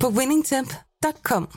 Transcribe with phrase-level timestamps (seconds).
[0.00, 1.48] på winningtemp.com.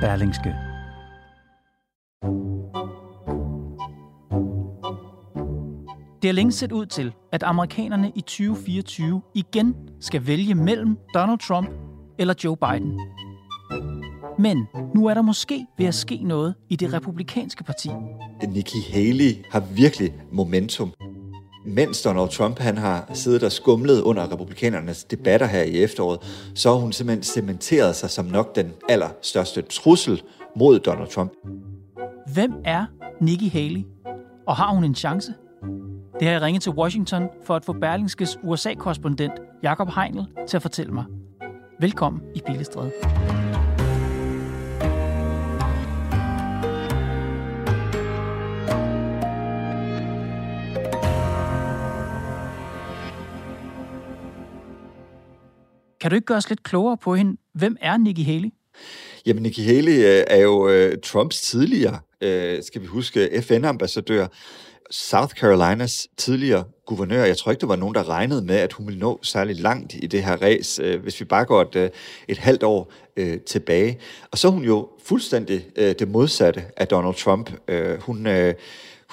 [0.00, 0.54] Berlingske.
[6.22, 11.38] Det er længe set ud til, at amerikanerne i 2024 igen skal vælge mellem Donald
[11.38, 11.68] Trump
[12.18, 13.00] eller Joe Biden.
[14.38, 17.88] Men nu er der måske ved at ske noget i det republikanske parti.
[18.48, 20.92] Nikki Haley har virkelig momentum.
[21.64, 26.18] Mens Donald Trump han har siddet og skumlet under republikanernes debatter her i efteråret,
[26.54, 30.22] så har hun simpelthen cementeret sig som nok den allerstørste trussel
[30.56, 31.32] mod Donald Trump.
[32.34, 32.86] Hvem er
[33.20, 33.82] Nikki Haley?
[34.46, 35.34] Og har hun en chance?
[36.20, 40.62] Det har jeg ringet til Washington for at få Berlingskes USA-korrespondent Jakob Heinl til at
[40.62, 41.04] fortælle mig.
[41.80, 42.92] Velkommen i Pilestræde.
[56.02, 57.36] Kan du ikke gøre os lidt klogere på hende?
[57.54, 58.48] Hvem er Nikki Haley?
[59.26, 64.26] Jamen, Nikki Haley øh, er jo øh, Trumps tidligere, øh, skal vi huske, FN-ambassadør.
[64.90, 67.24] South Carolinas tidligere guvernør.
[67.24, 69.94] Jeg tror ikke, der var nogen, der regnede med, at hun ville nå særlig langt
[69.94, 71.90] i det her race, øh, hvis vi bare går et, øh,
[72.28, 73.98] et halvt år øh, tilbage.
[74.30, 77.52] Og så er hun jo fuldstændig øh, det modsatte af Donald Trump.
[77.68, 78.26] Øh, hun...
[78.26, 78.54] Øh,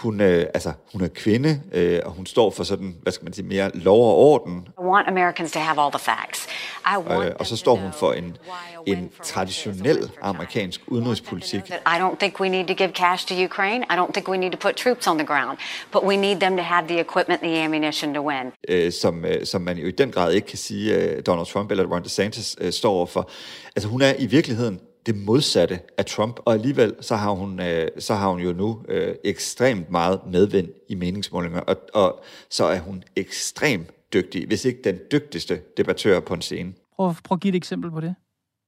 [0.02, 3.33] hun, øh, altså, hun er kvinde, øh, og hun står for sådan, hvad skal man
[3.33, 4.67] sige, mere lov og orden.
[4.67, 6.47] I want Americans to have all the facts.
[6.86, 8.38] I want øh, og så står hun for en,
[8.86, 11.61] en traditionel amerikansk udenrigspolitik.
[11.70, 13.86] I don't think we need to give cash to Ukraine.
[13.89, 15.58] I don't think we need to put troops on the ground.
[15.92, 18.52] But we need them to have the equipment and the ammunition to win.
[18.70, 21.71] Øh, som, øh, som man jo i den grad ikke kan sige, øh, Donald Trump
[21.71, 23.30] eller Ron DeSantis øh, står for.
[23.76, 27.87] Altså hun er i virkeligheden det modsatte af Trump, og alligevel så har hun, øh,
[27.99, 32.80] så har hun jo nu øh, ekstremt meget medvind i meningsmålinger, og, og så er
[32.80, 36.73] hun ekstremt dygtig, hvis ikke den dygtigste debattør på en scene.
[36.95, 38.15] Prøv, prøv at give et eksempel på det.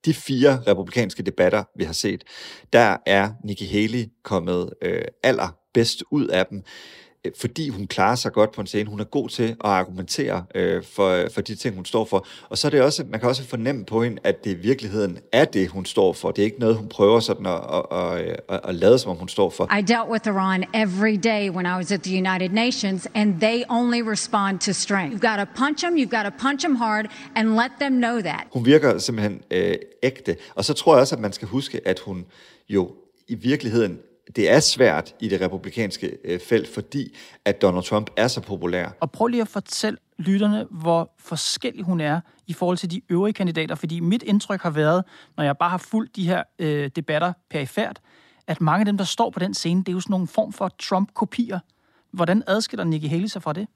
[0.06, 2.24] De fire republikanske debatter, vi har set,
[2.74, 6.64] der er Nikki Haley kommet øh, allerbedst ud af dem.
[7.26, 8.90] Øh, fordi hun klarer sig godt på en scene.
[8.90, 12.26] Hun er god til at argumentere øh, for, for de ting, hun står for.
[12.50, 15.18] Og så er det også, man kan også fornemme på hende, at det i virkeligheden
[15.32, 16.32] er det, hun står for.
[16.32, 19.18] Det er ikke noget, hun prøver sådan at, at, at, at, at lade, som om
[19.18, 19.78] hun står for.
[19.80, 23.64] I dealt with Iran every day when I was at the United Nations, and they
[23.70, 25.14] only respond to strength.
[25.14, 27.06] You've got to punch them, you've got to punch them hard,
[27.36, 28.44] and let them know that.
[28.53, 30.36] Hun virker simpelthen øh, ægte.
[30.56, 32.26] Og så tror jeg også, at man skal huske, at hun
[32.70, 32.92] jo
[33.28, 34.00] i virkeligheden
[34.36, 37.16] det er svært i det republikanske øh, felt, fordi
[37.46, 38.90] at Donald Trump er så populær.
[39.00, 43.34] Og prøv lige at fortælle lytterne, hvor forskellig hun er i forhold til de øvrige
[43.34, 45.04] kandidater, fordi mit indtryk har været,
[45.38, 48.02] når jeg bare har fulgt de her øh, debatter perifært,
[48.48, 50.53] at mange af dem, der står på den scene, det er jo sådan nogle form
[50.53, 51.59] for Trump-kopier.
[52.14, 53.68] Hvordan adskiller Nikki Haley sig fra det?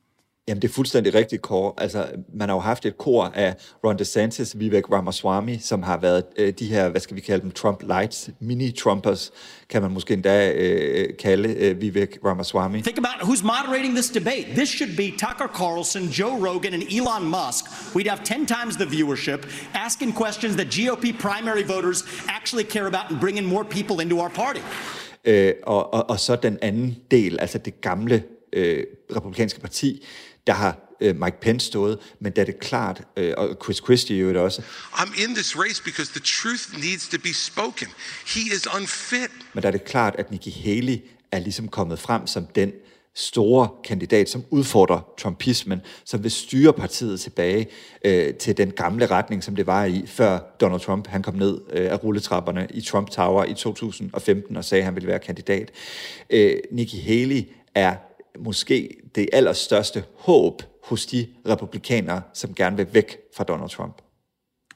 [0.47, 1.73] Jamen, det er fuldstændig rigtigt, Kåre.
[1.77, 6.23] Altså, man har jo haft et kor af Ron DeSantis, Vivek Ramaswamy, som har været
[6.37, 9.31] øh, de her, hvad skal vi kalde dem, Trump lights, mini-Trumpers,
[9.69, 12.81] kan man måske endda øh, kalde øh, Vivek Ramaswamy.
[12.81, 14.45] Think about who's moderating this debate.
[14.55, 17.63] This should be Tucker Carlson, Joe Rogan, and Elon Musk.
[17.95, 19.41] We'd have 10 times the viewership,
[19.73, 24.29] asking questions that GOP primary voters actually care about and bringing more people into our
[24.29, 24.61] party.
[25.25, 28.23] Øh, og, og, og så den anden del, altså det gamle
[28.53, 28.83] øh,
[29.15, 30.05] republikanske parti,
[30.47, 34.29] der har øh, Mike Pence stået, men det er klart, øh, og Chris Christie jo
[34.29, 34.61] det også.
[34.93, 37.87] I'm in this race because the truth needs to be spoken.
[38.27, 39.31] He is unfit.
[39.53, 40.97] Men det er klart, at Nikki Haley
[41.31, 42.71] er ligesom kommet frem som den
[43.15, 47.67] store kandidat, som udfordrer trumpismen, som vil styre partiet tilbage
[48.05, 51.61] øh, til den gamle retning, som det var i, før Donald Trump han kom ned
[51.73, 55.71] øh, af rulletrapperne i Trump Tower i 2015 og sagde, at han ville være kandidat.
[56.29, 57.43] Øh, Nikki Haley
[57.75, 57.95] er
[58.39, 64.01] måske det allerstørste håb hos de republikanere, som gerne vil væk fra Donald Trump.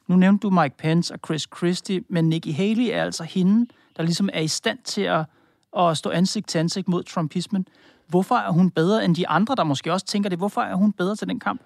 [0.07, 4.03] Nu nævnte du Mike Pence og Chris Christie, men Nikki Haley er altså hende, der
[4.03, 5.25] ligesom er i stand til at,
[5.77, 7.67] at stå ansigt til ansigt mod trumpismen.
[8.07, 10.37] Hvorfor er hun bedre end de andre, der måske også tænker det?
[10.37, 11.61] Hvorfor er hun bedre til den kamp?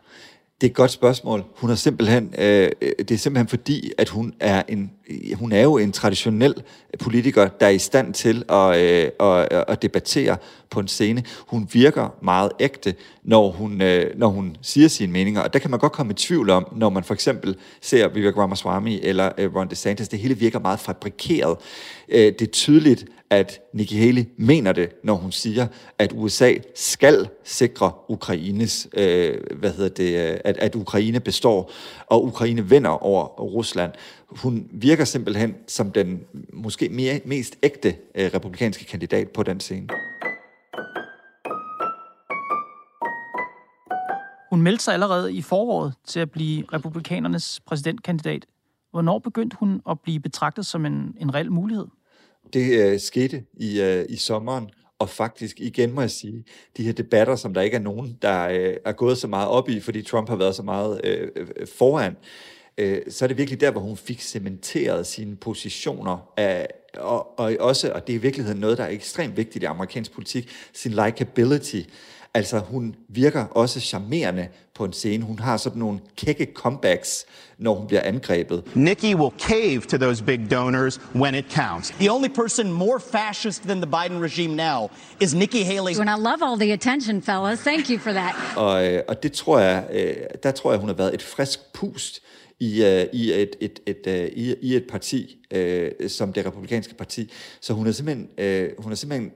[0.61, 1.43] Det er et godt spørgsmål.
[1.55, 5.61] Hun er simpelthen, øh, det er simpelthen fordi, at hun er en Øh, hun er
[5.61, 6.63] jo en traditionel
[7.00, 10.38] politiker, der er i stand til at, øh, at, at debattere
[10.69, 11.23] på en scene.
[11.47, 15.71] Hun virker meget ægte, når hun, øh, når hun siger sine meninger, og der kan
[15.71, 19.55] man godt komme i tvivl om, når man for eksempel ser Vivek Ramaswamy eller øh,
[19.55, 21.57] Ron DeSantis, det hele virker meget fabrikeret.
[22.09, 25.67] Øh, det er tydeligt, at Nikki Haley mener det, når hun siger,
[26.00, 31.71] at USA skal sikre Ukraines, øh, hvad hedder det, øh, at, at Ukraine består,
[32.07, 33.91] og Ukraine vinder over Rusland.
[34.27, 39.87] Hun virker simpelthen som den måske mere, mest ægte øh, republikanske kandidat på den scene.
[44.49, 48.45] Hun meldte sig allerede i foråret til at blive republikanernes præsidentkandidat.
[48.91, 51.85] Hvornår begyndte hun at blive betragtet som en, en reel mulighed?
[52.53, 54.69] Det øh, skete i, øh, i sommeren,
[54.99, 56.43] og faktisk igen må jeg sige,
[56.77, 59.69] de her debatter, som der ikke er nogen, der øh, er gået så meget op
[59.69, 62.15] i, fordi Trump har været så meget øh, øh, foran,
[62.77, 66.67] øh, så er det virkelig der, hvor hun fik cementeret sine positioner af,
[66.97, 70.11] og, og også, og det er i virkeligheden noget, der er ekstremt vigtigt i amerikansk
[70.11, 71.81] politik, sin likability.
[72.35, 75.25] Altså, hun virker også charmerende på en scene.
[75.25, 77.25] Hun har sådan nogle kække comebacks,
[77.57, 78.75] når hun bliver angrebet.
[78.75, 81.89] Nikki will cave to those big donors when it counts.
[81.89, 84.89] The only person more fascist than the Biden regime now
[85.21, 85.99] is Nikki Haley.
[85.99, 87.59] And I love all the attention, fellas.
[87.59, 88.35] Thank you for that.
[88.55, 91.73] Og, øh, og det tror jeg, øh, der tror jeg, hun har været et frisk
[91.73, 92.21] pust
[92.63, 96.95] i, uh, i, et, et, et, uh, i, i et parti, uh, som det republikanske
[96.95, 97.31] parti.
[97.62, 99.31] Så hun har, simpelthen, uh, hun har simpelthen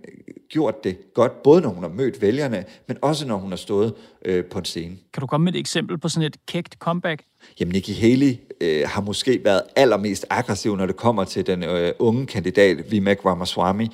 [0.50, 3.94] gjort det godt, både når hun har mødt vælgerne, men også når hun har stået
[4.30, 4.98] uh, på en scene.
[5.14, 7.24] Kan du komme med et eksempel på sådan et kægt comeback?
[7.60, 8.34] Jamen, Nikki Haley
[8.64, 13.26] uh, har måske været allermest aggressiv, når det kommer til den uh, unge kandidat, Vivek
[13.26, 13.88] Ramaswamy,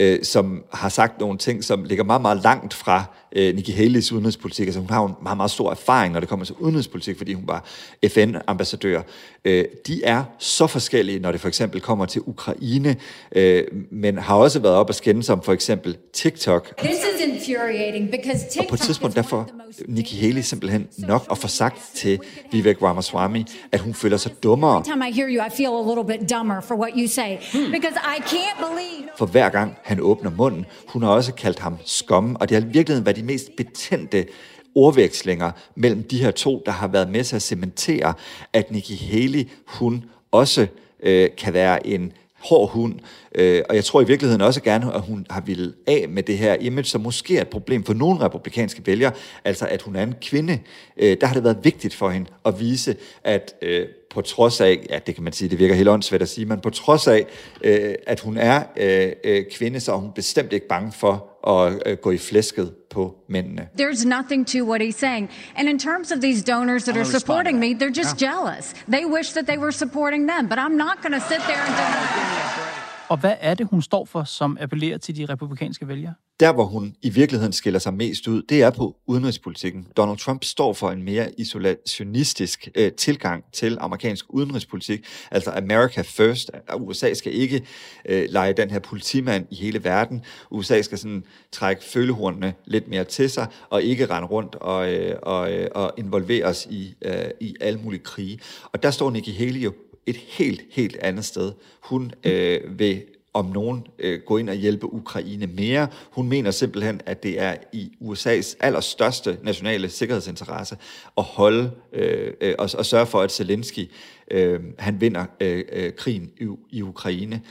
[0.00, 3.04] uh, som har sagt nogle ting, som ligger meget, meget langt fra
[3.36, 4.66] uh, Nikki Haleys udenrigspolitik.
[4.66, 7.44] Altså, hun har en meget, meget stor erfaring, når det kommer til udenrigspolitik, fordi hun
[7.46, 7.64] var
[8.08, 9.02] FN-ambassadør.
[9.44, 9.52] Uh,
[9.86, 12.96] de er så forskellige, når det for eksempel kommer til Ukraine,
[13.36, 13.42] uh,
[13.90, 16.78] men har også været op og skændes om for eksempel TikTok.
[16.78, 19.50] This is infuriating because TikTok Og på et tidspunkt derfor
[19.88, 22.18] Nikki Haley simpelthen nok at få sagt til
[22.52, 26.18] Vivek Ramaswamy, at hun føler sig dummere, time I hear you, I feel a little
[26.18, 27.30] bit dumber for what you say
[27.76, 29.08] because I can't believe.
[29.18, 30.66] for hver gang han åbner munden.
[30.88, 34.26] Hun har også kaldt ham skum, og det har i virkeligheden været de mest betændte
[34.74, 38.14] ordvekslinger mellem de her to, der har været med til at cementere,
[38.52, 40.66] at Nikki Haley, hun også
[41.02, 42.94] øh, kan være en hård hund,
[43.34, 46.38] øh, og jeg tror i virkeligheden også gerne, at hun har ville af med det
[46.38, 49.12] her image, som måske er et problem for nogle republikanske vælgere,
[49.44, 50.58] altså at hun er en kvinde.
[50.96, 53.86] Øh, der har det været vigtigt for hende at vise, at øh,
[54.16, 56.60] på trods af, ja det kan man sige, det virker helt åndssvagt at sige, men
[56.60, 57.26] på trods af,
[57.64, 61.82] øh, at hun er øh, øh, kvinde, så er hun bestemt ikke bange for at
[61.86, 63.68] øh, gå i flæsket på mændene.
[63.80, 65.30] There's nothing to what he's saying.
[65.56, 68.74] And in terms of these donors that are supporting me, they're just jealous.
[68.90, 71.74] They wish that they were supporting them, but I'm not going to sit there and
[71.76, 72.65] deny.
[73.08, 76.14] Og hvad er det, hun står for, som appellerer til de republikanske vælgere?
[76.40, 79.86] Der, hvor hun i virkeligheden skiller sig mest ud, det er på udenrigspolitikken.
[79.96, 85.06] Donald Trump står for en mere isolationistisk øh, tilgang til amerikansk udenrigspolitik.
[85.30, 86.50] Altså America first.
[86.76, 87.66] USA skal ikke
[88.08, 90.24] øh, lege den her politimand i hele verden.
[90.50, 95.16] USA skal sådan trække følehornene lidt mere til sig, og ikke rende rundt og, øh,
[95.22, 98.38] og, øh, og involvere os i, øh, i alle mulige krige.
[98.72, 99.72] Og der står Nikki Haley jo
[100.06, 101.52] et helt, helt andet sted.
[101.80, 103.04] Hun øh, vil
[103.34, 105.88] om nogen øh, gå ind og hjælpe Ukraine mere.
[106.10, 110.76] Hun mener simpelthen, at det er i USA's allerstørste nationale sikkerhedsinteresse
[111.18, 113.90] at holde øh, øh, og, og sørge for, at Zelensky
[114.30, 117.42] øh, han vinder øh, øh, krigen i, i Ukraine.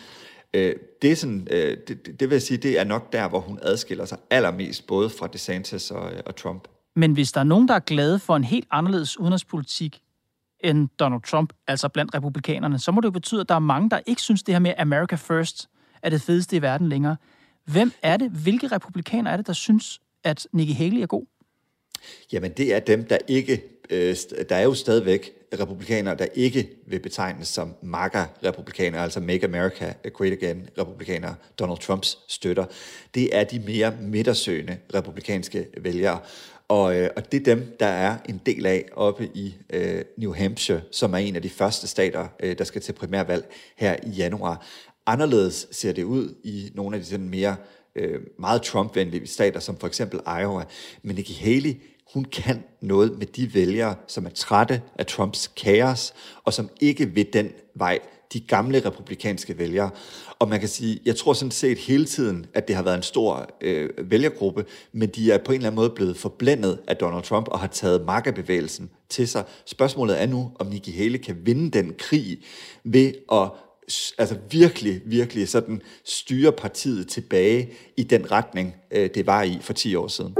[0.53, 3.29] Øh, det, er sådan, øh, det, det- det vil jeg sige, det er nok der,
[3.29, 6.67] hvor hun adskiller sig allermest, både fra DeSantis og, og Trump.
[6.95, 9.99] Men hvis der er nogen, der er glade for en helt anderledes udenrigspolitik
[10.59, 13.89] end Donald Trump, altså blandt republikanerne, så må det jo betyde, at der er mange,
[13.89, 15.69] der ikke synes, det her med America First
[16.01, 17.17] er det fedeste i verden længere.
[17.65, 18.31] Hvem er det?
[18.31, 21.25] Hvilke republikanere er det, der synes, at Nikki Haley er god?
[22.31, 23.63] Jamen, det er dem, der ikke...
[23.89, 24.15] Øh,
[24.49, 30.33] der er jo stadigvæk republikanere, der ikke vil betegnes som MAGA-republikanere, altså Make America Great
[30.33, 32.65] Again-republikanere, Donald Trumps støtter.
[33.15, 36.19] Det er de mere midtersøgende republikanske vælgere.
[36.67, 40.33] Og, øh, og det er dem, der er en del af oppe i øh, New
[40.33, 44.09] Hampshire, som er en af de første stater, øh, der skal til primærvalg her i
[44.09, 44.65] januar.
[45.05, 47.55] Anderledes ser det ud i nogle af de sådan mere
[47.95, 50.63] øh, meget Trump-venlige stater, som for eksempel Iowa.
[51.03, 51.73] Men Nikki Haley,
[52.13, 57.05] hun kan noget med de vælgere, som er trætte af Trumps kaos, og som ikke
[57.05, 57.99] vil den vej,
[58.33, 59.89] de gamle republikanske vælgere.
[60.39, 63.03] Og man kan sige, jeg tror sådan set hele tiden, at det har været en
[63.03, 67.23] stor øh, vælgergruppe, men de er på en eller anden måde blevet forblændet af Donald
[67.23, 69.43] Trump og har taget magtbevægelsen til sig.
[69.65, 72.37] Spørgsmålet er nu, om Nikki Haley kan vinde den krig
[72.83, 73.49] ved at
[74.17, 79.73] altså virkelig, virkelig sådan styre partiet tilbage i den retning, øh, det var i for
[79.73, 80.35] 10 år siden.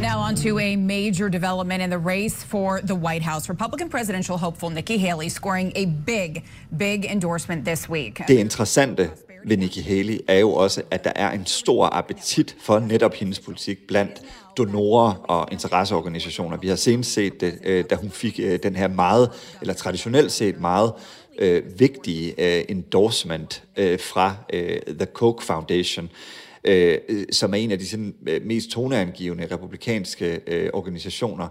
[0.00, 3.50] Now, on to a major development in the race for the White House.
[3.50, 6.44] Republican presidential hopeful Nikki Haley scoring a big,
[6.78, 8.20] big endorsement this week.
[8.28, 9.10] Det interessante
[9.44, 13.40] ved Nikki Haley er jo også, at der er en stor appetit for netop hendes
[13.40, 14.22] politik blandt
[14.56, 16.56] donorer og interesseorganisationer.
[16.56, 19.30] Vi har senest set det, øh, da hun fik øh, den her meget,
[19.60, 20.92] eller traditionelt set meget
[21.38, 26.10] øh, vigtige øh, endorsement øh, fra øh, The Koch Foundation,
[26.64, 31.48] Øh, øh, som er en af de sådan, øh, mest toneangivende republikanske øh, organisationer.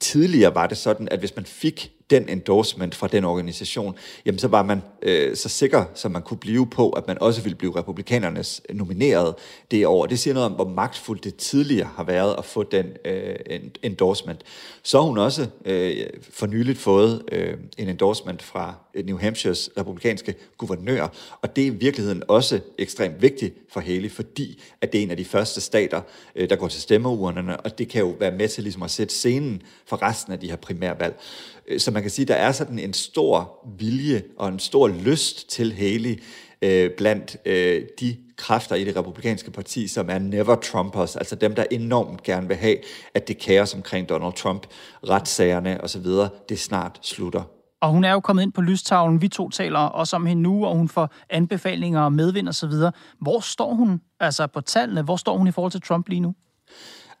[0.00, 3.96] Tidligere var det sådan, at hvis man fik den endorsement fra den organisation,
[4.26, 7.42] jamen så var man øh, så sikker, som man kunne blive på, at man også
[7.42, 9.34] ville blive republikanernes nomineret
[9.70, 10.06] det år.
[10.06, 14.40] Det siger noget om, hvor magtfuldt det tidligere har været at få den øh, endorsement.
[14.82, 15.96] Så har hun også øh,
[16.30, 21.08] for nyligt fået øh, en endorsement fra øh, New Hampshires republikanske guvernør,
[21.42, 25.10] og det er i virkeligheden også ekstremt vigtigt for Haley, fordi at det er en
[25.10, 26.00] af de første stater,
[26.36, 29.14] øh, der går til stemmeurnerne, og det kan jo være med til ligesom at sætte
[29.14, 31.20] scenen for resten af de her primærvalg.
[31.68, 35.50] Øh, så man kan sige, der er sådan en stor vilje og en stor lyst
[35.50, 36.22] til Haley
[36.62, 41.54] øh, blandt øh, de kræfter i det republikanske parti, som er never Trumpers, altså dem,
[41.54, 42.76] der enormt gerne vil have,
[43.14, 44.66] at det kaos omkring Donald Trump,
[45.08, 46.06] retssagerne osv.,
[46.48, 47.42] det snart slutter.
[47.80, 49.22] Og hun er jo kommet ind på lystavlen.
[49.22, 52.72] Vi to taler også om hende nu, og hun får anbefalinger og medvind osv.
[53.20, 55.02] Hvor står hun altså på tallene?
[55.02, 56.34] Hvor står hun i forhold til Trump lige nu?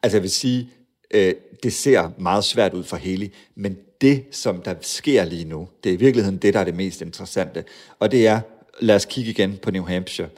[0.02, 0.70] Altså jeg vil sige,
[1.14, 5.68] øh, det ser meget svært ud for Haley, men det, som der sker lige nu,
[5.84, 7.64] det er i virkeligheden det, der er det mest interessante.
[7.98, 8.40] Og det er,
[8.80, 10.28] lad os kigge igen på New Hampshire.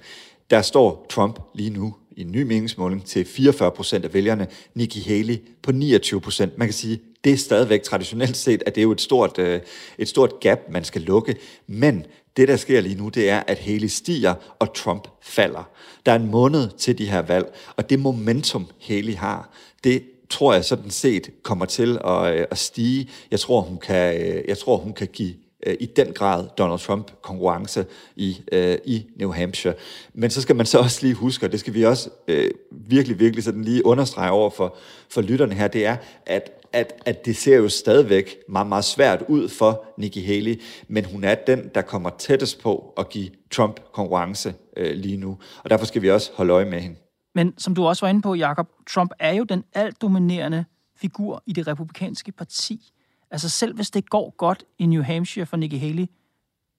[0.51, 5.01] Der står Trump lige nu i en ny meningsmåling til 44 procent af vælgerne, Nikki
[5.01, 6.59] Haley på 29 procent.
[6.59, 9.61] Man kan sige, det er stadigvæk traditionelt set, at det er jo et stort, øh,
[9.99, 11.37] et stort gap, man skal lukke.
[11.67, 15.71] Men det, der sker lige nu, det er, at Haley stiger, og Trump falder.
[16.07, 19.51] Der er en måned til de her valg, og det momentum, Haley har,
[19.85, 23.11] det tror jeg sådan set kommer til at, øh, at stige.
[23.31, 25.35] Jeg tror, hun kan, øh, jeg tror, hun kan give
[25.67, 29.75] øh, i den grad Donald Trump konkurrence i, øh, i New Hampshire.
[30.15, 33.19] Men så skal man så også lige huske, og det skal vi også øh, virkelig,
[33.19, 34.77] virkelig sådan lige understrege over for,
[35.11, 35.97] for lytterne her, det er,
[36.27, 41.05] at at, at det ser jo stadigvæk meget, meget svært ud for Nikki Haley, men
[41.05, 45.39] hun er den, der kommer tættest på at give Trump konkurrence øh, lige nu.
[45.65, 46.97] Og derfor skal vi også holde øje med hende.
[47.35, 50.65] Men som du også var inde på, Jacob, Trump er jo den alt dominerende
[50.97, 52.93] figur i det republikanske parti.
[53.31, 56.07] Altså selv hvis det går godt i New Hampshire for Nikki Haley,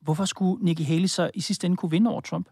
[0.01, 2.49] hvorfor skulle Nikki Haley så i sidste ende kunne vinde over Trump?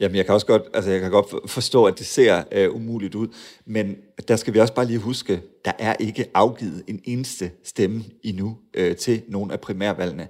[0.00, 3.14] Jamen, jeg kan også godt, altså jeg kan godt forstå, at det ser øh, umuligt
[3.14, 3.28] ud,
[3.64, 3.96] men
[4.28, 8.58] der skal vi også bare lige huske, der er ikke afgivet en eneste stemme endnu
[8.74, 10.28] øh, til nogle af primærvalgene.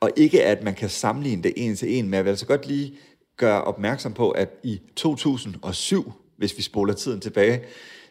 [0.00, 2.66] Og ikke at man kan sammenligne det en til en, men jeg vil altså godt
[2.66, 2.98] lige
[3.36, 7.60] gøre opmærksom på, at i 2007, hvis vi spoler tiden tilbage,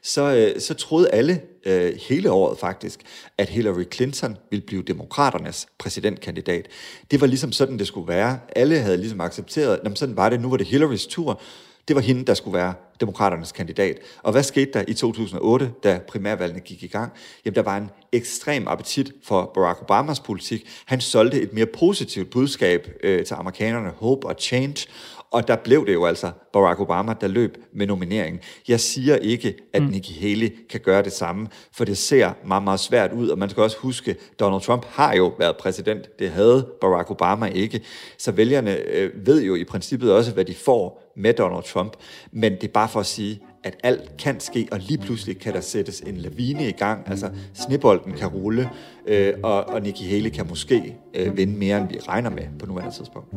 [0.05, 3.00] så, øh, så troede alle øh, hele året faktisk,
[3.38, 6.67] at Hillary Clinton ville blive demokraternes præsidentkandidat.
[7.12, 8.39] Det var ligesom sådan, det skulle være.
[8.55, 11.41] Alle havde ligesom accepteret, at sådan var det, nu var det Hillarys tur.
[11.88, 13.98] Det var hende, der skulle være demokraternes kandidat.
[14.24, 17.12] Og hvad skete der i 2008, da primærvalgene gik i gang?
[17.46, 20.67] Jamen, der var en ekstrem appetit for Barack Obamas politik.
[20.86, 24.88] Han solgte et mere positivt budskab øh, til amerikanerne, hope og change,
[25.36, 28.42] og der blev det jo altså Barack Obama, der løb med nomineringen.
[28.68, 29.88] Jeg siger ikke, at mm.
[29.88, 33.50] Nikki Haley kan gøre det samme, for det ser meget, meget svært ud, og man
[33.50, 36.20] skal også huske, Donald Trump har jo været præsident.
[36.20, 37.82] Det havde Barack Obama ikke.
[38.18, 41.94] Så vælgerne øh, ved jo i princippet også, hvad de får med Donald Trump.
[42.32, 45.54] Men det er bare for at sige, at alt kan ske, og lige pludselig kan
[45.54, 47.10] der sættes en lavine i gang.
[47.10, 48.70] Altså, snibolden kan rulle,
[49.08, 52.65] øh, og, og Nikki Haley kan måske øh, vinde mere, end vi regner med på
[52.65, 53.30] nuværende tidspunkt.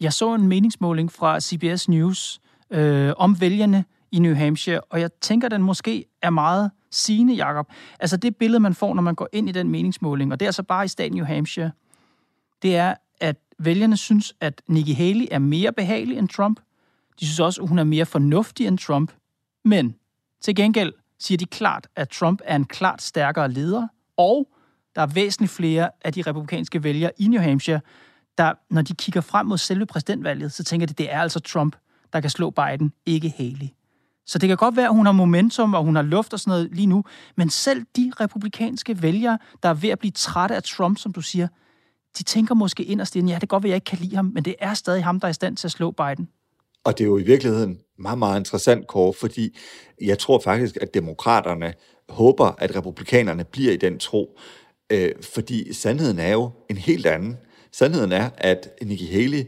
[0.00, 2.40] Jeg så en meningsmåling fra CBS News
[2.70, 7.68] øh, om vælgerne i New Hampshire, og jeg tænker, den måske er meget sigende, Jacob.
[8.00, 10.48] Altså det billede, man får, når man går ind i den meningsmåling, og det er
[10.48, 11.70] altså bare i staten New Hampshire,
[12.62, 16.60] det er, at vælgerne synes, at Nikki Haley er mere behagelig end Trump.
[17.20, 19.12] De synes også, at hun er mere fornuftig end Trump.
[19.64, 19.94] Men
[20.40, 24.48] til gengæld siger de klart, at Trump er en klart stærkere leder, og
[24.94, 27.80] der er væsentligt flere af de republikanske vælgere i New Hampshire,
[28.38, 31.76] der, når de kigger frem mod selve præsidentvalget, så tænker de, det er altså Trump,
[32.12, 33.68] der kan slå Biden, ikke Haley.
[34.26, 36.50] Så det kan godt være, at hun har momentum, og hun har luft og sådan
[36.50, 37.04] noget lige nu,
[37.36, 41.20] men selv de republikanske vælgere, der er ved at blive trætte af Trump, som du
[41.20, 41.48] siger,
[42.18, 44.30] de tænker måske inderst inden, ja, det kan godt være, jeg ikke kan lide ham,
[44.34, 46.28] men det er stadig ham, der er i stand til at slå Biden.
[46.84, 49.56] Og det er jo i virkeligheden meget, meget interessant, Kåre, fordi
[50.00, 51.74] jeg tror faktisk, at demokraterne
[52.08, 54.38] håber, at republikanerne bliver i den tro.
[54.92, 57.36] Øh, fordi sandheden er jo en helt anden.
[57.72, 59.44] Sandheden er, at Nikki Haley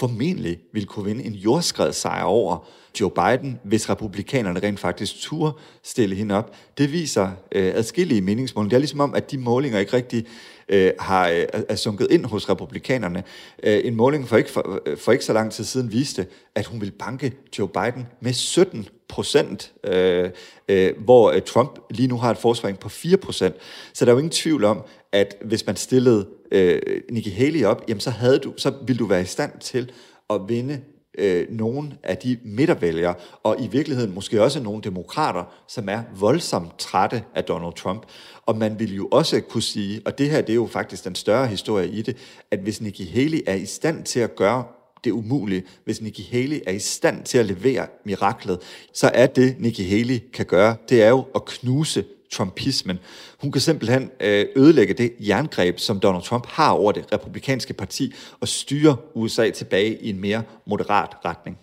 [0.00, 2.66] formentlig vil kunne vinde en jordskredssejr over
[3.00, 6.54] Joe Biden, hvis republikanerne rent faktisk turde stille hende op.
[6.78, 8.68] Det viser øh, adskillige meningsmålinger.
[8.68, 10.26] Det er ligesom om, at de målinger ikke rigtig
[10.68, 13.24] øh, har, øh, er sunket ind hos republikanerne.
[13.62, 16.66] Øh, en måling for ikke, for, øh, for ikke så lang tid siden viste, at
[16.66, 20.30] hun vil banke Joe Biden med 17 procent, øh,
[20.68, 23.54] øh, hvor øh, Trump lige nu har et forsvaring på 4 procent.
[23.92, 27.84] Så der er jo ingen tvivl om, at hvis man stillede øh, Nikki Haley op,
[27.88, 29.92] jamen så, havde du, så ville du være i stand til
[30.30, 30.80] at vinde
[31.18, 36.78] øh, nogle af de midtervælgere, og i virkeligheden måske også nogle demokrater, som er voldsomt
[36.78, 38.06] trætte af Donald Trump.
[38.46, 41.14] Og man vil jo også kunne sige, og det her det er jo faktisk den
[41.14, 42.16] større historie i det,
[42.50, 44.64] at hvis Nikki Haley er i stand til at gøre
[45.04, 48.58] det umulige, hvis Nikki Haley er i stand til at levere miraklet,
[48.94, 52.98] så er det, Nikki Haley kan gøre, det er jo at knuse trumpismen.
[53.40, 58.14] Hun kan simpelthen øh, ødelægge det jerngreb, som Donald Trump har over det republikanske parti,
[58.40, 61.58] og styre USA tilbage i en mere moderat retning.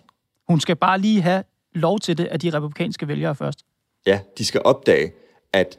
[0.48, 3.64] Hun skal bare lige have lov til det af de republikanske vælgere først.
[4.06, 5.12] Ja, de skal opdage,
[5.52, 5.78] at,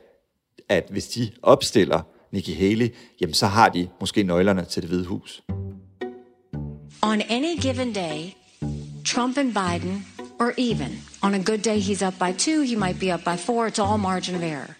[0.69, 2.01] at hvis de opstiller
[2.31, 5.41] Nikki Haley, jamen så har de måske nøglerne til det hvide hus.
[7.01, 8.35] On any given day,
[9.03, 10.01] Trump and Biden
[10.39, 10.97] or even.
[11.23, 13.67] On a good day, he's up by two, he might be up by four.
[13.67, 14.75] It's all margin of error.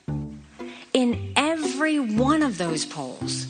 [0.93, 3.47] In every one of those polls,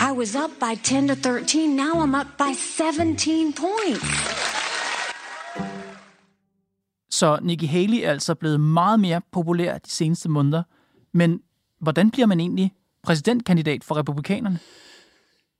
[0.00, 1.76] I was up by 10 to 13.
[1.76, 4.06] Now I'm up by 17 points.
[7.10, 10.62] Så Nikki Haley er altså blevet meget mere populær de seneste måneder.
[11.14, 11.40] Men
[11.80, 14.58] hvordan bliver man egentlig præsidentkandidat for republikanerne?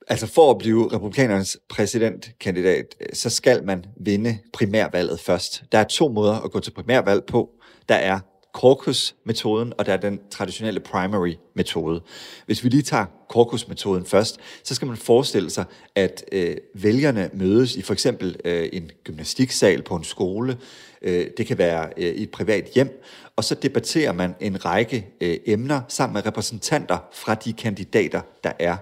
[0.08, 5.64] Altså for at blive republikanernes præsidentkandidat, øh, så skal man vinde primærvalget først.
[5.72, 7.50] Der er to måder at gå til primærvalg på.
[7.88, 8.20] Der er
[8.60, 12.00] caucus-metoden, og der er den traditionelle primary-metode.
[12.46, 17.76] Hvis vi lige tager caucus-metoden først, så skal man forestille sig, at øh, vælgerne mødes
[17.76, 20.58] i for eksempel øh, en gymnastiksal på en skole,
[21.02, 23.02] øh, det kan være øh, i et privat hjem,
[23.36, 28.52] og så debatterer man en række øh, emner sammen med repræsentanter fra de kandidater, der
[28.58, 28.76] er.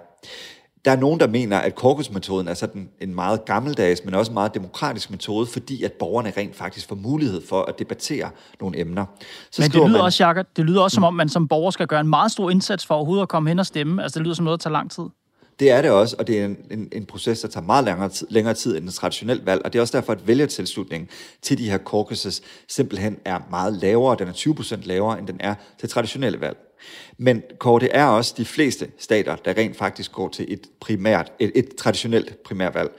[0.85, 4.55] Der er nogen, der mener, at caucus-metoden er sådan en meget gammeldags, men også meget
[4.55, 9.05] demokratisk metode, fordi at borgerne rent faktisk får mulighed for at debattere nogle emner.
[9.51, 11.71] Så men det lyder man, også, Jakob, det lyder også, som om man som borger
[11.71, 14.03] skal gøre en meget stor indsats for overhovedet at komme hen og stemme.
[14.03, 15.05] Altså, det lyder som noget, der tager lang tid.
[15.59, 18.09] Det er det også, og det er en, en, en proces, der tager meget længere
[18.09, 21.09] tid, længere tid end et traditionelt valg, og det er også derfor, at vælgertilslutningen
[21.43, 24.17] til de her caucuses simpelthen er meget lavere.
[24.19, 26.57] Den er 20% lavere, end den er til traditionelle valg.
[27.19, 31.33] Men Kåre, det er også de fleste stater, der rent faktisk går til et, primært,
[31.39, 32.91] et, et traditionelt primærvalg.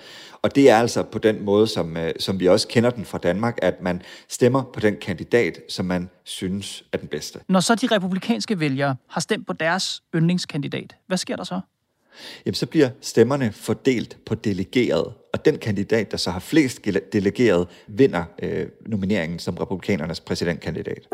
[0.41, 3.17] Og det er altså på den måde, som, øh, som vi også kender den fra
[3.17, 7.39] Danmark, at man stemmer på den kandidat, som man synes er den bedste.
[7.47, 11.59] Når så de republikanske vælgere har stemt på deres yndlingskandidat, hvad sker der så?
[12.45, 17.67] Jamen, så bliver stemmerne fordelt på delegeret, og den kandidat, der så har flest delegeret,
[17.87, 21.07] vinder øh, nomineringen som republikanernes præsidentkandidat.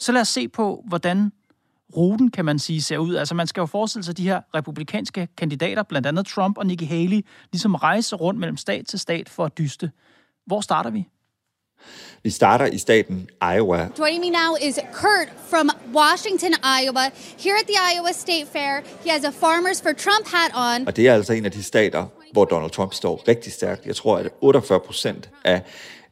[0.00, 1.32] Så lad os se på, hvordan
[1.96, 3.14] ruten, kan man sige, ser ud.
[3.14, 6.84] Altså man skal jo forestille sig de her republikanske kandidater, blandt andet Trump og Nikki
[6.84, 9.90] Haley, ligesom rejse rundt mellem stat til stat for at dyste.
[10.46, 11.08] Hvor starter vi?
[12.22, 13.88] Vi starter i staten Iowa.
[13.98, 17.10] Joining me now is Kurt from Washington, Iowa.
[17.38, 20.86] Here at the Iowa State Fair, he has a Farmers for Trump hat on.
[20.86, 23.86] Og det er altså en af de stater, hvor Donald Trump står rigtig stærkt.
[23.86, 25.62] Jeg tror, at 48 procent af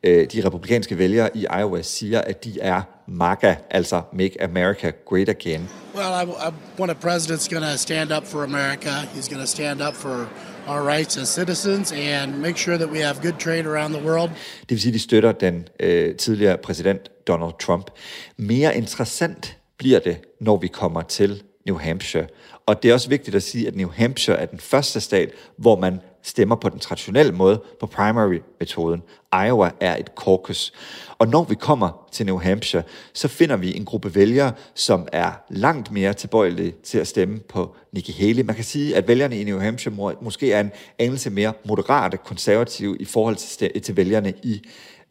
[0.03, 5.29] øh, de republikanske vælgere i Iowa siger, at de er MAGA, altså Make America Great
[5.29, 5.69] Again.
[5.95, 8.91] Well, I, I want a president's going to stand up for America.
[9.15, 10.29] He's going to stand up for
[10.69, 14.31] our rights as citizens and make sure that we have good trade around the world.
[14.61, 17.91] Det vil sige, de støtter den øh, tidligere præsident Donald Trump.
[18.37, 22.27] Mere interessant bliver det, når vi kommer til New Hampshire.
[22.67, 25.77] Og det er også vigtigt at sige, at New Hampshire er den første stat, hvor
[25.79, 29.03] man stemmer på den traditionelle måde, på primary-metoden.
[29.47, 30.73] Iowa er et caucus.
[31.19, 32.83] Og når vi kommer til New Hampshire,
[33.13, 37.77] så finder vi en gruppe vælgere, som er langt mere tilbøjelige til at stemme på
[37.93, 38.45] Nikki Haley.
[38.45, 42.17] Man kan sige, at vælgerne i New Hampshire må, måske er en anelse mere moderate
[42.17, 44.63] konservative i forhold til, til vælgerne i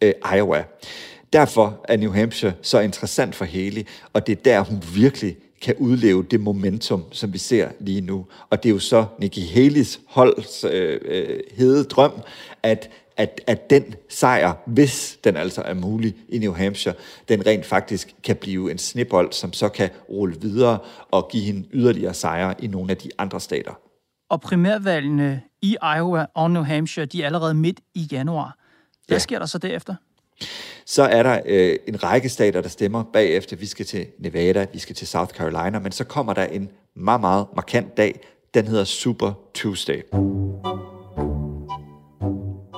[0.01, 0.63] øh, Iowa.
[1.33, 5.75] Derfor er New Hampshire så interessant for Haley, og det er der, hun virkelig kan
[5.77, 8.25] udleve det momentum, som vi ser lige nu.
[8.49, 12.11] Og det er jo så Nikki Haley's holds øh, øh, hede drøm,
[12.63, 16.95] at, at, at den sejr, hvis den altså er mulig i New Hampshire,
[17.29, 20.79] den rent faktisk kan blive en snibbold, som så kan rulle videre
[21.11, 23.79] og give hende yderligere sejre i nogle af de andre stater.
[24.29, 28.57] Og primærvalgene i Iowa og New Hampshire, de er allerede midt i januar.
[29.07, 29.19] Hvad ja.
[29.19, 29.95] sker der så derefter?
[30.85, 33.55] Så er der øh, en række stater, der stemmer bagefter.
[33.55, 37.21] Vi skal til Nevada, vi skal til South Carolina, men så kommer der en meget,
[37.21, 38.19] meget markant dag.
[38.53, 40.01] Den hedder Super Tuesday.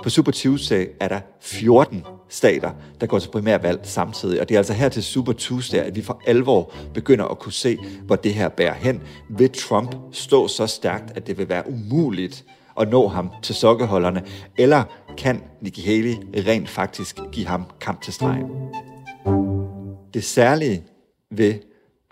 [0.04, 2.72] På Super Tuesday er der 14 stater,
[3.02, 4.42] der går til primærvalg samtidig.
[4.42, 7.54] Og det er altså her til Super Tuesday, at vi for alvor begynder at kunne
[7.54, 9.02] se, hvor det her bærer hen.
[9.30, 12.46] Vil Trump stå så stærkt, at det vil være umuligt
[12.80, 14.24] at nå ham til sokkeholderne?
[14.58, 14.84] Eller
[15.18, 16.16] kan Nikki Haley
[16.48, 18.46] rent faktisk give ham kamp til stregen?
[20.14, 20.84] Det særlige
[21.32, 21.60] ved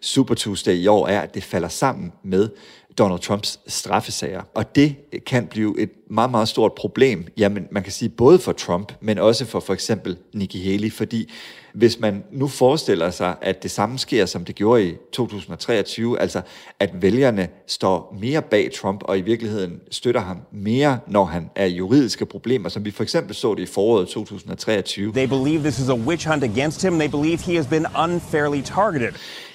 [0.01, 2.49] Super Tuesday i år er, at det falder sammen med
[2.97, 4.41] Donald Trumps straffesager.
[4.53, 8.51] Og det kan blive et meget, meget stort problem, jamen man kan sige både for
[8.51, 11.31] Trump, men også for for eksempel Nikki Haley, fordi
[11.73, 16.41] hvis man nu forestiller sig, at det samme sker, som det gjorde i 2023, altså
[16.79, 21.65] at vælgerne står mere bag Trump og i virkeligheden støtter ham mere, når han er
[21.65, 25.11] juridiske problemer, som vi for eksempel så det i foråret 2023.
[25.13, 26.99] They believe this is a witch hunt against him.
[26.99, 29.11] They believe he has been unfairly targeted.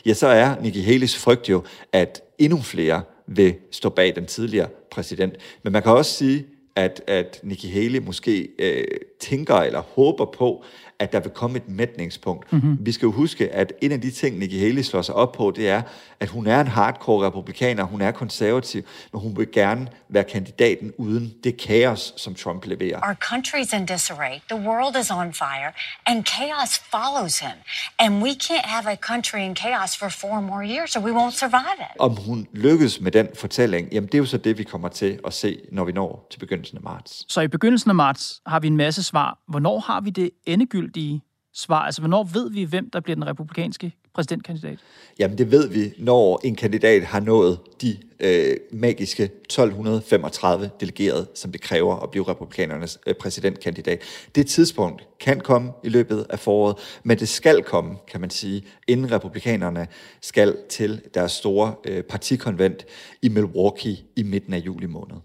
[0.07, 4.69] Ja, så er Nikki Haley's frygt jo, at endnu flere vil stå bag den tidligere
[4.91, 5.35] præsident.
[5.63, 8.85] Men man kan også sige, at, at Nikki Haley måske øh,
[9.21, 10.65] tænker eller håber på,
[10.99, 12.53] at der vil komme et mætningspunkt.
[12.53, 12.79] Mm-hmm.
[12.81, 15.53] Vi skal jo huske, at en af de ting, Nikki Haley slår sig op på,
[15.57, 15.83] det er,
[16.21, 20.93] at hun er en hardcore republikaner, hun er konservativ, men hun vil gerne være kandidaten
[20.99, 23.01] uden det kaos, som Trump leverer.
[23.09, 25.73] Our country's in disarray, the world is on fire,
[26.07, 27.57] and chaos follows him.
[27.99, 31.35] And we can't have a country in chaos for four more years, or we won't
[31.35, 32.01] survive it.
[32.01, 35.19] Om hun lykkes med den fortælling, jamen det er jo så det, vi kommer til
[35.27, 37.25] at se, når vi når til begyndelsen af marts.
[37.29, 39.39] Så i begyndelsen af marts har vi en masse svar.
[39.49, 41.23] Hvornår har vi det endegyldige
[41.55, 41.81] svar?
[41.81, 44.79] Altså, hvornår ved vi, hvem der bliver den republikanske præsidentkandidat?
[45.19, 51.53] Jamen, det ved vi, når en kandidat har nået de øh, magiske 1235 delegerede, som
[51.53, 54.03] det kræver at blive republikanernes øh, præsidentkandidat.
[54.35, 58.65] Det tidspunkt kan komme i løbet af foråret, men det skal komme, kan man sige,
[58.89, 59.87] inden republikanerne
[60.21, 62.85] skal til deres store øh, partikonvent
[63.23, 65.17] i Milwaukee i midten af juli måned.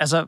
[0.00, 0.26] Altså,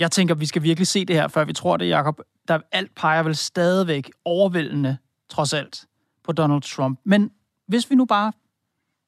[0.00, 2.20] jeg tænker, vi skal virkelig se det her, før vi tror det, Jacob.
[2.48, 4.96] Der alt peger vel stadigvæk overvældende,
[5.28, 5.84] trods alt,
[6.24, 7.00] på Donald Trump.
[7.04, 7.30] Men
[7.66, 8.32] hvis vi nu bare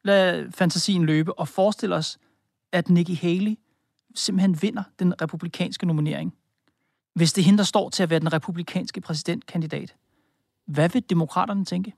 [0.04, 2.18] lader fantasien løbe og forestiller os,
[2.72, 3.54] at Nikki Haley
[4.14, 6.34] simpelthen vinder den republikanske nominering.
[7.14, 9.94] Hvis det hende, der står til at være den republikanske præsidentkandidat,
[10.66, 11.92] hvad vil demokraterne tænke?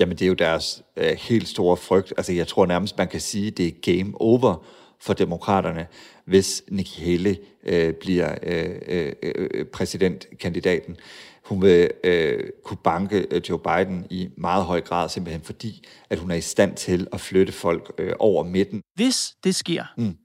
[0.00, 2.12] Jamen, det er jo deres øh, helt store frygt.
[2.16, 4.64] Altså, jeg tror nærmest, man kan sige, det er game over
[5.04, 5.86] for demokraterne,
[6.24, 7.36] hvis Nikki Haley
[7.66, 10.96] øh, bliver øh, øh, øh, præsidentkandidaten.
[11.44, 16.18] Hun vil øh, kunne banke øh, Joe Biden i meget høj grad, simpelthen fordi, at
[16.18, 18.82] hun er i stand til at flytte folk øh, over midten.
[18.94, 20.16] Hvis det sker, mm.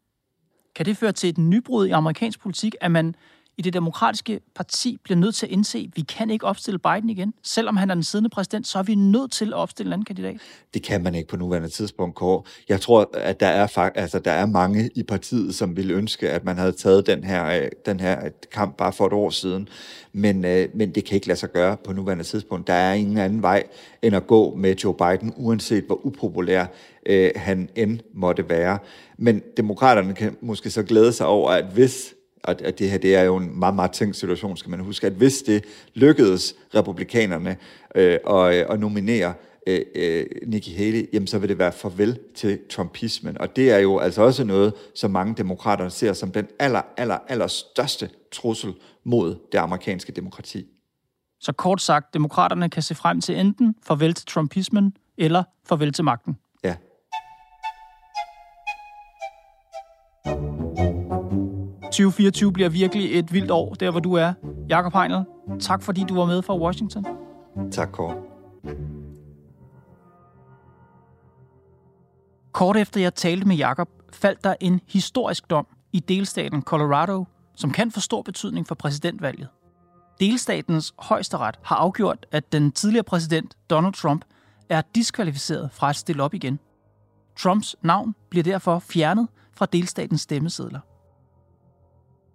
[0.75, 3.15] kan det føre til et nybrud i amerikansk politik, at man
[3.59, 7.09] i det demokratiske parti bliver nødt til at indse, at vi kan ikke opstille Biden
[7.09, 7.33] igen.
[7.43, 10.05] Selvom han er den siddende præsident, så er vi nødt til at opstille en anden
[10.05, 10.37] kandidat.
[10.73, 12.43] Det kan man ikke på nuværende tidspunkt, Kåre.
[12.69, 16.43] Jeg tror, at der er, altså, der er mange i partiet, som ville ønske, at
[16.43, 19.67] man havde taget den her, øh, den her øh, kamp bare for et år siden.
[20.13, 22.67] Men, øh, men det kan ikke lade sig gøre på nuværende tidspunkt.
[22.67, 23.63] Der er ingen anden vej
[24.01, 26.65] end at gå med Joe Biden, uanset hvor upopulær
[27.05, 28.77] øh, han end måtte være.
[29.17, 32.13] Men demokraterne kan måske så glæde sig over, at hvis
[32.49, 35.07] og at det her det er jo en meget, meget tænkt situation, skal man huske,
[35.07, 37.57] at hvis det lykkedes republikanerne
[37.95, 39.33] øh, at, øh, at nominere
[39.67, 43.38] øh, øh, Nikki Haley, jamen så vil det være farvel til trumpismen.
[43.38, 47.17] Og det er jo altså også noget, som mange demokrater ser som den aller, aller,
[47.27, 50.65] aller største trussel mod det amerikanske demokrati.
[51.41, 56.03] Så kort sagt, demokraterne kan se frem til enten farvel til trumpismen, eller farvel til
[56.03, 56.38] magten.
[61.99, 64.33] 2024 bliver virkelig et vildt år, der hvor du er.
[64.69, 65.25] Jakob Heinel,
[65.59, 67.05] tak fordi du var med fra Washington.
[67.71, 68.15] Tak, Kåre.
[72.51, 77.71] Kort efter jeg talte med Jakob, faldt der en historisk dom i delstaten Colorado, som
[77.71, 79.47] kan få stor betydning for præsidentvalget.
[80.19, 84.25] Delstatens højesteret har afgjort, at den tidligere præsident Donald Trump
[84.69, 86.59] er diskvalificeret fra at stille op igen.
[87.38, 90.79] Trumps navn bliver derfor fjernet fra delstatens stemmesedler.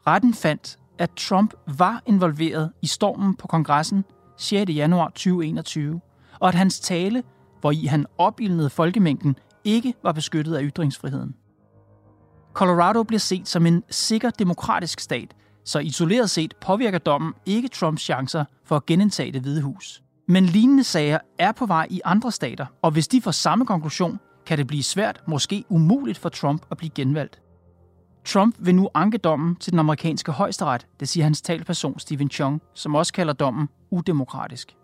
[0.07, 4.05] Retten fandt, at Trump var involveret i stormen på kongressen
[4.38, 4.71] 6.
[4.71, 6.01] januar 2021,
[6.40, 7.23] og at hans tale,
[7.61, 11.35] hvor i han opildnede folkemængden, ikke var beskyttet af ytringsfriheden.
[12.53, 18.03] Colorado bliver set som en sikker demokratisk stat, så isoleret set påvirker dommen ikke Trumps
[18.03, 20.03] chancer for at genindtage det hvide hus.
[20.29, 24.19] Men lignende sager er på vej i andre stater, og hvis de får samme konklusion,
[24.47, 27.43] kan det blive svært, måske umuligt for Trump at blive genvalgt.
[28.24, 32.62] Trump vil nu anke dommen til den amerikanske højesteret, det siger hans talperson Stephen Chung,
[32.74, 34.76] som også kalder dommen udemokratisk.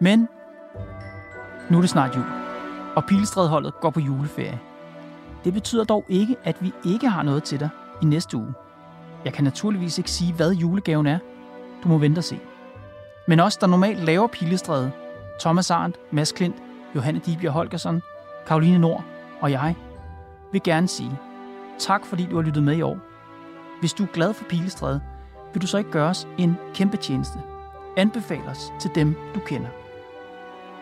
[0.00, 0.28] Men
[1.70, 2.24] nu er det snart jul,
[2.96, 4.60] og Pilestredholdet går på juleferie.
[5.44, 7.68] Det betyder dog ikke, at vi ikke har noget til dig
[8.02, 8.54] i næste uge.
[9.24, 11.18] Jeg kan naturligvis ikke sige, hvad julegaven er.
[11.82, 12.38] Du må vente og se.
[13.28, 14.92] Men os, der normalt laver Pilestræde,
[15.40, 16.56] Thomas Arndt, Mads Klint,
[16.94, 18.02] Johanne Dibjerg Holgersen,
[18.46, 19.04] Karoline Nord
[19.40, 19.74] og jeg,
[20.56, 21.18] vil gerne sige
[21.78, 22.98] tak, fordi du har lyttet med i år.
[23.80, 25.00] Hvis du er glad for Pilestræde,
[25.52, 27.38] vil du så ikke gøre os en kæmpe tjeneste.
[27.96, 29.68] Anbefal os til dem, du kender.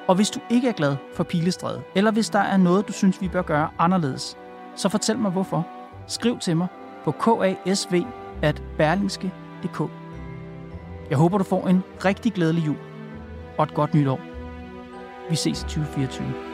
[0.09, 3.21] Og hvis du ikke er glad for Pilestræde, eller hvis der er noget, du synes,
[3.21, 4.37] vi bør gøre anderledes,
[4.75, 5.67] så fortæl mig hvorfor.
[6.07, 6.67] Skriv til mig
[7.05, 9.91] på kasv.berlingske.dk
[11.11, 12.79] Jeg håber, du får en rigtig glædelig jul
[13.59, 14.21] og et godt nytår.
[15.31, 16.54] Vi ses i 2024.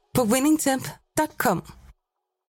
[0.13, 1.61] på winningtemp.com.